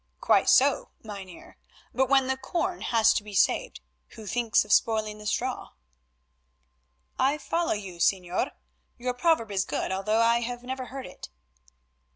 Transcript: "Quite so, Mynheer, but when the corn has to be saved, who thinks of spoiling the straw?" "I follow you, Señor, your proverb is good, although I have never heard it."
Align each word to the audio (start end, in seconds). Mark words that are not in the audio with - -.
"Quite 0.19 0.49
so, 0.49 0.89
Mynheer, 1.03 1.57
but 1.93 2.09
when 2.09 2.25
the 2.25 2.35
corn 2.35 2.81
has 2.81 3.13
to 3.13 3.23
be 3.23 3.35
saved, 3.35 3.81
who 4.15 4.25
thinks 4.25 4.65
of 4.65 4.73
spoiling 4.73 5.19
the 5.19 5.27
straw?" 5.27 5.73
"I 7.19 7.37
follow 7.37 7.73
you, 7.73 7.97
Señor, 7.97 8.49
your 8.97 9.13
proverb 9.13 9.51
is 9.51 9.63
good, 9.63 9.91
although 9.91 10.19
I 10.21 10.39
have 10.39 10.63
never 10.63 10.85
heard 10.85 11.05
it." 11.05 11.29